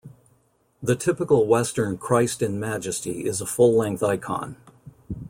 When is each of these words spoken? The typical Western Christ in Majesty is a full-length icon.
The 0.81 0.95
typical 0.95 1.45
Western 1.45 1.95
Christ 1.95 2.41
in 2.41 2.59
Majesty 2.59 3.23
is 3.27 3.39
a 3.39 3.45
full-length 3.45 4.01
icon. 4.01 4.55